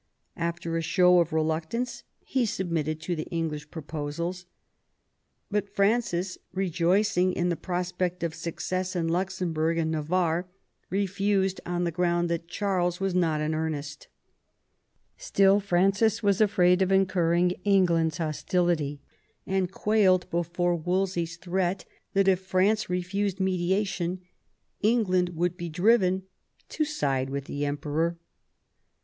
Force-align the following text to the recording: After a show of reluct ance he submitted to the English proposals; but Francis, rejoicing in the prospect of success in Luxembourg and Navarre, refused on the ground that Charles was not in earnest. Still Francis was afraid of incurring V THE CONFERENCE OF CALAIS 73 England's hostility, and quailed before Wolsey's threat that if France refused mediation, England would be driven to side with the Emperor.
After 0.39 0.75
a 0.77 0.81
show 0.81 1.19
of 1.19 1.29
reluct 1.29 1.75
ance 1.75 2.01
he 2.21 2.43
submitted 2.47 2.99
to 3.01 3.15
the 3.15 3.27
English 3.27 3.69
proposals; 3.69 4.47
but 5.51 5.69
Francis, 5.69 6.39
rejoicing 6.51 7.33
in 7.33 7.49
the 7.49 7.55
prospect 7.55 8.23
of 8.23 8.33
success 8.33 8.95
in 8.95 9.07
Luxembourg 9.07 9.77
and 9.77 9.91
Navarre, 9.91 10.47
refused 10.89 11.61
on 11.67 11.83
the 11.83 11.91
ground 11.91 12.29
that 12.31 12.47
Charles 12.47 12.99
was 12.99 13.13
not 13.13 13.41
in 13.41 13.53
earnest. 13.53 14.07
Still 15.19 15.59
Francis 15.59 16.23
was 16.23 16.41
afraid 16.41 16.81
of 16.81 16.91
incurring 16.91 17.49
V 17.49 17.49
THE 17.49 17.55
CONFERENCE 17.85 18.15
OF 18.15 18.17
CALAIS 18.17 18.37
73 18.49 18.55
England's 18.55 18.97
hostility, 18.97 19.01
and 19.45 19.71
quailed 19.71 20.31
before 20.31 20.75
Wolsey's 20.77 21.37
threat 21.37 21.85
that 22.13 22.27
if 22.27 22.39
France 22.39 22.89
refused 22.89 23.39
mediation, 23.39 24.21
England 24.81 25.35
would 25.35 25.55
be 25.55 25.69
driven 25.69 26.23
to 26.69 26.85
side 26.85 27.29
with 27.29 27.45
the 27.45 27.65
Emperor. 27.67 28.17